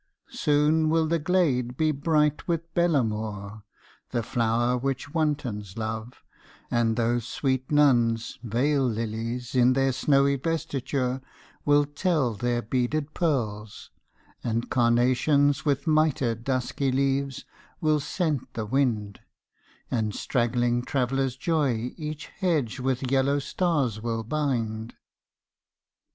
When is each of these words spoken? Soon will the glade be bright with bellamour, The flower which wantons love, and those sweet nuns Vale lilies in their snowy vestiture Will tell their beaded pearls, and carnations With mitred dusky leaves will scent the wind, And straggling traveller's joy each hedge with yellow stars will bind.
Soon 0.31 0.89
will 0.89 1.05
the 1.05 1.19
glade 1.19 1.77
be 1.77 1.91
bright 1.91 2.47
with 2.47 2.73
bellamour, 2.73 3.61
The 4.09 4.23
flower 4.23 4.75
which 4.75 5.13
wantons 5.13 5.77
love, 5.77 6.23
and 6.71 6.95
those 6.95 7.27
sweet 7.27 7.71
nuns 7.71 8.39
Vale 8.41 8.87
lilies 8.89 9.53
in 9.53 9.73
their 9.73 9.91
snowy 9.91 10.37
vestiture 10.37 11.21
Will 11.65 11.85
tell 11.85 12.33
their 12.33 12.63
beaded 12.63 13.13
pearls, 13.13 13.91
and 14.43 14.71
carnations 14.71 15.65
With 15.65 15.85
mitred 15.85 16.43
dusky 16.43 16.91
leaves 16.91 17.45
will 17.79 17.99
scent 17.99 18.51
the 18.55 18.65
wind, 18.65 19.19
And 19.91 20.15
straggling 20.15 20.81
traveller's 20.81 21.35
joy 21.35 21.93
each 21.95 22.25
hedge 22.39 22.79
with 22.79 23.11
yellow 23.11 23.37
stars 23.37 24.01
will 24.01 24.23
bind. 24.23 24.95